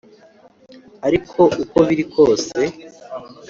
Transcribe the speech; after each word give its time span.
ariko 1.07 1.41
uko 1.63 1.77
biri 1.87 2.05
kose 2.13 2.59